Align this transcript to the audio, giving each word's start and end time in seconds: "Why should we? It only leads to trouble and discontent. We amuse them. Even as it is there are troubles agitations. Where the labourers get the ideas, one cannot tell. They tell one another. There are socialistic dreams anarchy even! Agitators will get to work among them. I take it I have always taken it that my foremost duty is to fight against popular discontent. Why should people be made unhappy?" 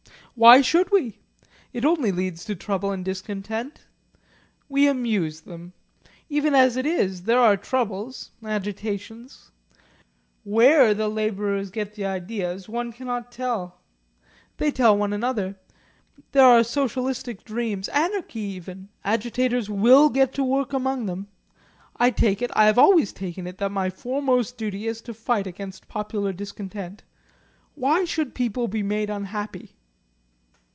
"Why 0.33 0.61
should 0.61 0.89
we? 0.91 1.19
It 1.73 1.83
only 1.85 2.11
leads 2.11 2.45
to 2.45 2.55
trouble 2.55 2.89
and 2.91 3.03
discontent. 3.05 3.81
We 4.69 4.87
amuse 4.87 5.41
them. 5.41 5.73
Even 6.29 6.55
as 6.55 6.77
it 6.77 6.85
is 6.85 7.23
there 7.23 7.37
are 7.39 7.57
troubles 7.57 8.31
agitations. 8.43 9.51
Where 10.43 10.93
the 10.93 11.09
labourers 11.09 11.69
get 11.69 11.93
the 11.93 12.05
ideas, 12.05 12.67
one 12.69 12.91
cannot 12.93 13.31
tell. 13.31 13.81
They 14.57 14.71
tell 14.71 14.97
one 14.97 15.11
another. 15.13 15.57
There 16.31 16.45
are 16.45 16.63
socialistic 16.63 17.43
dreams 17.43 17.89
anarchy 17.89 18.39
even! 18.39 18.87
Agitators 19.03 19.69
will 19.69 20.09
get 20.09 20.33
to 20.35 20.43
work 20.45 20.71
among 20.73 21.05
them. 21.07 21.27
I 21.97 22.09
take 22.09 22.41
it 22.41 22.49
I 22.55 22.65
have 22.65 22.79
always 22.79 23.11
taken 23.13 23.45
it 23.47 23.57
that 23.59 23.69
my 23.71 23.89
foremost 23.89 24.57
duty 24.57 24.87
is 24.87 25.01
to 25.01 25.13
fight 25.13 25.45
against 25.45 25.89
popular 25.89 26.31
discontent. 26.33 27.03
Why 27.75 28.05
should 28.05 28.33
people 28.33 28.67
be 28.69 28.81
made 28.81 29.09
unhappy?" 29.09 29.75